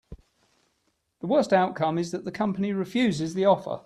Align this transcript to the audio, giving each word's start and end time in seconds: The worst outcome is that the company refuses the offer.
The 1.19 1.27
worst 1.27 1.53
outcome 1.53 1.99
is 1.99 2.09
that 2.09 2.25
the 2.25 2.31
company 2.31 2.73
refuses 2.73 3.35
the 3.35 3.45
offer. 3.45 3.79